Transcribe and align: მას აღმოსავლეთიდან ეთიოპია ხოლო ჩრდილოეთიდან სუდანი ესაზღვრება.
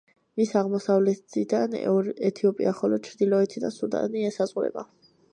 მას 0.39 0.51
აღმოსავლეთიდან 0.59 1.75
ეთიოპია 2.29 2.73
ხოლო 2.77 2.97
ჩრდილოეთიდან 3.09 3.75
სუდანი 3.75 4.25
ესაზღვრება. 4.31 4.85